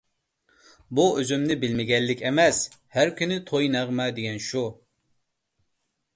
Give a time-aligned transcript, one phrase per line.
[0.99, 2.63] بۇ ئۆزۈمنى بىلمىگەنلىك ئەمەس،
[2.97, 4.67] ھەر كۈنى توي- نەغمە دېگەن شۇ.